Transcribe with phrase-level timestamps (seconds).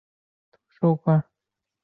[0.79, 1.23] 怎么作？